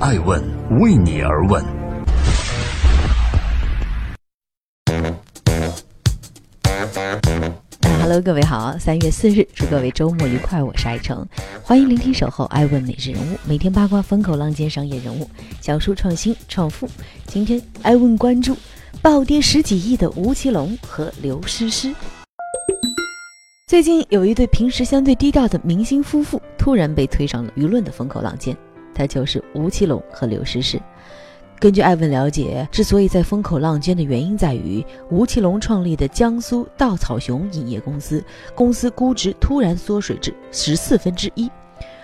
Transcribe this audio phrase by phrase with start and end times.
[0.00, 0.40] 爱问
[0.78, 1.60] 为你而问。
[8.00, 10.62] Hello，各位好，三月四日，祝各位周末愉快。
[10.62, 11.26] 我是爱成，
[11.64, 15.28] 欢迎聆听守候爱问每日人物，每天八卦风口浪尖商业人物，
[15.60, 16.88] 讲述创新创富。
[17.26, 18.56] 今天爱问关注
[19.02, 21.92] 暴跌十几亿的吴奇隆和刘诗诗。
[23.66, 28.56] 最近有一对平时相对低调的明星夫妇，突然被推上了舆论的风口浪尖，
[28.98, 30.80] 他就是吴奇隆和刘诗诗。
[31.60, 38.22] 根据艾问了解，之所以在风口浪尖的原因在于吴奇隆创立的江苏稻草熊影业公司，
[38.54, 41.50] 公司估值突然缩水至十四分之一，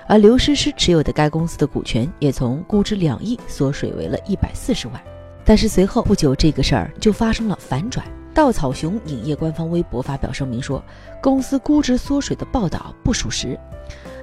[0.06, 5.00] 而刘诗诗持有的该公司的股权也从估值两亿缩水为了一百四十万。
[5.44, 8.04] 但是随后不久，这个事儿就发生了反转。
[8.32, 10.82] 稻草熊影业官方微博发表声明说，
[11.22, 13.56] 公司估值缩水的报道不属实，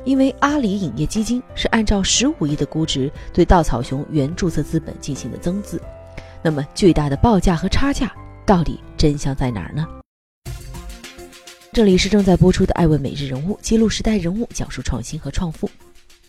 [0.04, 5.82] 因为阿里影业基金是按照十五亿的估值对稻草熊原注册资本进行的增资。
[6.44, 8.12] 那么巨大的报价和差价，
[8.46, 9.88] 到底真相在哪儿呢？
[11.72, 15.70] 这里是正在播出的《爱问每日人物》，记录时代人物，讲述创新和创富。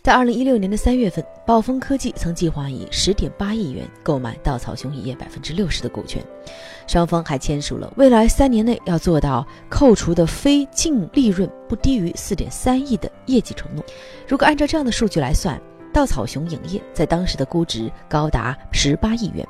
[0.03, 6.21] 在二零一六年的三月份，暴风科技曾计划以十点八亿元购买稻草熊影业百分之六十的股权，
[6.87, 13.81] 双方还签署了未来三年内要做到扣除的非净利润不低于四点三亿的业绩承诺。
[14.27, 15.57] 如果按照这样的数据来算，
[15.93, 19.47] 稻草熊影业在当时的估值高达十八亿元。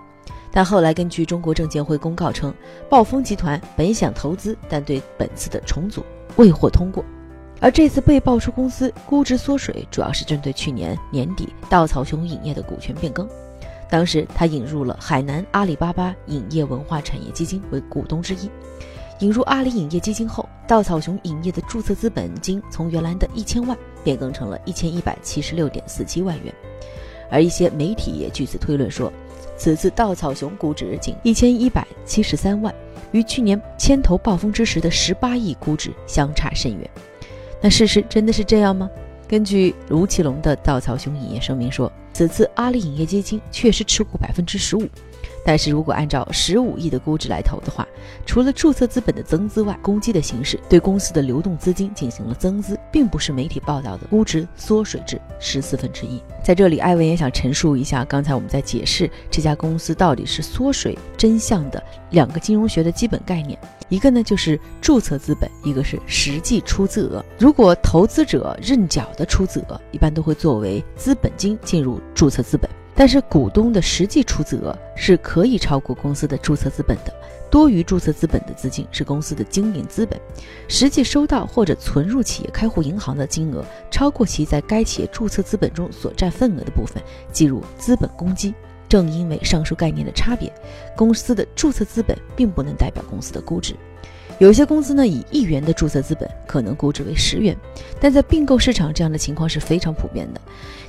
[0.51, 2.53] 但后来根据中国证监会公告称，
[2.87, 7.03] 暴风集团本想投资，但对本次的重组未获通过。
[7.59, 13.27] 而这次被爆出公司估值缩水，主要是针对去年年底稻草熊影业的股权变更。
[13.89, 18.49] 当时他引入了海南阿里巴巴影业文化产业基金为股东之一。
[19.19, 26.53] 引入阿里影业基金后，稻草熊影业的注册资本金从原来的一千万变更成了一千一百七十六点四七万元。
[27.29, 29.13] 而一些媒体也据此推论说，
[29.55, 32.73] 此次稻草熊估值仅一千一百七十三万，
[33.11, 36.89] 与去年牵头暴风之时的十八亿估值相差甚远。
[37.63, 38.89] 那事实真的是这样吗？
[39.25, 44.85] 根据卢奇龙的稻草熊影业声明说，此次阿里影业基金确实持股百分之十五。
[45.45, 47.87] 但是如果按照十五亿的估值来投的话，
[48.25, 56.21] 除了注册资本的增资外，公积的形式对公司的流动资金进行了增资，并不是媒体报道的估值缩水至十四分之一。
[56.43, 63.57] 在这里，艾文也想陈述一下，刚才我们在解释这家公司到底是缩水真相的两个金融学的基本概念，
[63.89, 67.23] 一个呢就是注册资本，一个是实际出资额。
[67.37, 72.69] 如果投资者认缴的出资额，一般都会作为资本金进入注册资本。
[72.95, 77.13] 但是股东的实际出资额是可以超过公司的注册资本的，
[77.49, 80.19] 多余注册资本的资金是公司的经营资本，
[80.67, 87.01] 实际收到或者存入企业开户银行的金额超过其在该企业注册资本中所占份额的部分，
[87.31, 88.53] 计入资本公积。
[88.89, 90.53] 正因为上述概念的差别，
[90.95, 93.75] 公司的注册资本并不能代表公司的估值。
[94.39, 97.55] 有些公司呢，以一元的注册资本可能估值为十元，
[97.99, 100.41] 但在并购市场这样的情况是非常普遍的，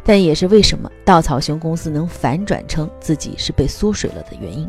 [0.03, 4.69] 但也是为什么稻草熊公司能反转称自己是被缩水了的原因。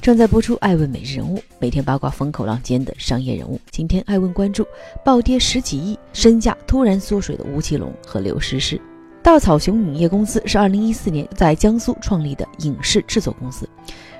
[0.00, 3.60] 正在播出《爱问每日人物》，每天八卦风口浪尖的商业人物。
[3.70, 4.66] 今天爱问关注
[5.04, 8.80] 暴跌十几亿、身价突然缩水的吴奇隆和刘诗诗。
[9.22, 13.68] 稻草熊影业公司是二零一四年在江苏创立的影视制作公司。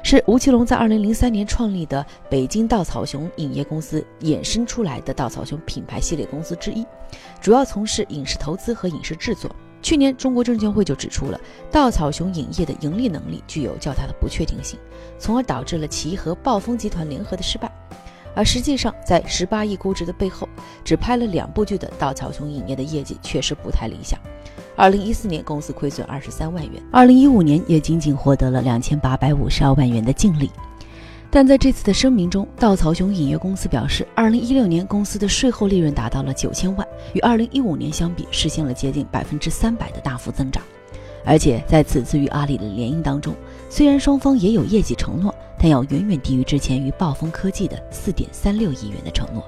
[0.03, 6.85] 是吴奇隆在二零零三年创立的北京稻草熊影业公司衍生出来的稻草熊品牌系列公司之一，
[7.41, 9.55] 主要从事影视投资和影视制作。
[9.81, 11.41] 去年，中国证监会就指出了
[11.71, 14.79] 稻草熊影业的盈利能力具有较大的不确定性，
[15.19, 17.71] 从而导致了其和暴风集团联合的失败。
[18.35, 20.49] 而实际上，在十八亿估值的背后，
[20.85, 24.19] 只拍了两部剧的稻草熊影业的业绩确实不太理想。
[24.83, 30.51] 二零一四年，公司亏损二十三万元；二零一五年也仅仅获得了两千八百五十二万元的净利。
[31.31, 40.61] 但在这次的声明中，稻草熊影业公司表示，二零一六年公司的税后利润达到了九千万，与二零一五年相比，实现了接近百分之三百的大幅增长。
[41.25, 43.37] 而且在此次与阿里的联姻当中，
[43.71, 49.45] 虽然双方也有业绩承诺，但要远远低于之前与暴风科技的四点三六亿元的承诺。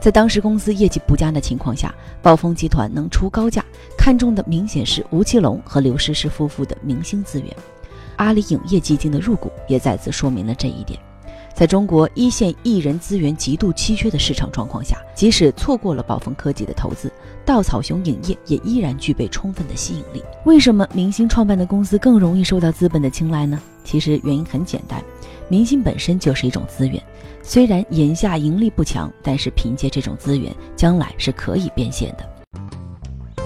[0.00, 3.64] 在当时公司业绩不佳的情况下，暴风集团能出高价，
[3.96, 7.54] 看中的明显是吴奇隆和刘诗诗夫妇的明星资源。
[8.16, 10.98] 阿里影业基金的入股也再次说明了这一点。
[11.52, 17.10] 在中国一线艺人资源极度稀缺的市场状况下，即使错过了暴风科技的投资，
[17.44, 20.22] 稻草熊影业也依然具备充分的吸引力。
[20.44, 23.60] 为什么明星创办的公司更容易受到资本的青睐呢？
[23.82, 25.02] 其实原因很简单，
[25.48, 27.02] 明星本身就是一种资源。
[27.48, 33.42] 虽然眼下盈利不强，但是凭借这种资源，将来是可以变现的。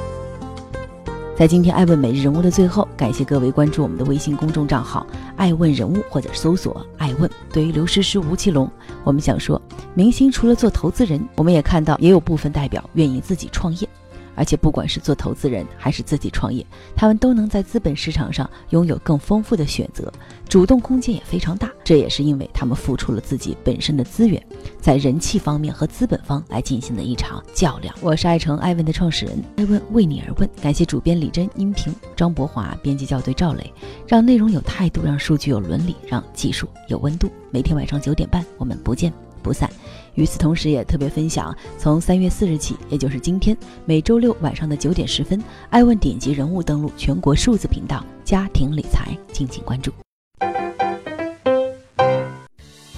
[1.37, 5.07] 在今天爱问每日人物的最后，感谢各位关注我们的微信公众账号
[5.39, 7.31] “爱问人物”或者搜索“爱问”。
[7.53, 8.69] 对于刘诗诗、吴奇隆，
[9.05, 9.63] 我们想说，
[9.95, 13.89] 明星除了做投资人，我们也看到也有部分代表愿意自己创业。
[14.35, 16.67] 而且不管是做投资人还是自己创业，
[16.97, 20.11] 他们都能在资本市场上拥有更丰富的选择，
[20.49, 21.71] 主动空间也非常大。
[21.93, 24.43] 这也是因为他们付出了自己本身的资源，
[24.81, 27.95] 在人气方面和资本方来进行的一场较量。
[28.01, 30.49] 我是爱成爱问的创始人，爱问为你而问。
[30.63, 33.71] 感谢主编李真、音频张博华，编辑校对赵磊，
[34.09, 37.31] 让内容有态度，让数据有伦理，让技术有温度。
[37.51, 39.13] 每天晚上九点半，我们不见
[39.43, 39.69] 不散。
[40.15, 43.55] 与此同时，也特别分享，从三月四日起，也就是今天，
[43.85, 45.39] 每周六晚上的九点十分，
[45.69, 49.93] 爱问顶级人物登录全国数字频道“家庭理财”，敬请关注。